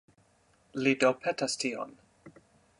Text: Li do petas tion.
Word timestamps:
Li 0.87 0.93
do 1.05 1.13
petas 1.27 1.61
tion. 1.65 1.95